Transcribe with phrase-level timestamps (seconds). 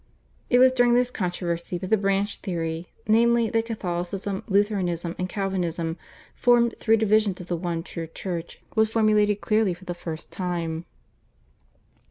[0.49, 5.95] It was during this controversy that the Branch Theory, namely, that Catholicism, Lutheranism, and Calvinism
[6.33, 10.85] formed three divisions of the one true Church, was formulated clearly for the first time.